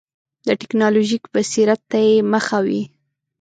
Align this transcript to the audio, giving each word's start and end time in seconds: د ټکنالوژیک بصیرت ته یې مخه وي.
د 0.47 0.49
ټکنالوژیک 0.61 1.23
بصیرت 1.33 1.81
ته 1.91 1.97
یې 2.07 2.15
مخه 2.33 2.57
وي. 2.65 2.81